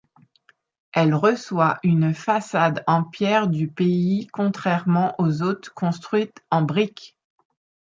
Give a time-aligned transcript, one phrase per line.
[0.93, 7.15] Elle reçoit une façade en pierre du pays contrairement aux autres construites en briques.